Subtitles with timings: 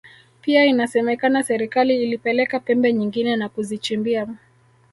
[0.41, 4.27] Pia inasemekana serikali ilipeleka pembe nyingine na kuzichimbia